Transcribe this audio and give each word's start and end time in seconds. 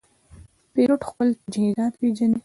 پیلوټ 0.73 1.01
خپل 1.09 1.27
تجهیزات 1.43 1.93
پېژني. 1.99 2.39